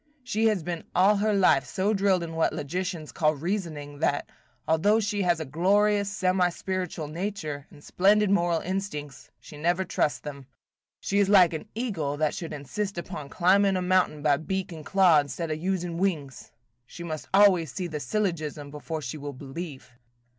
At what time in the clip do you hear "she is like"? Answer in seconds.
11.01-11.53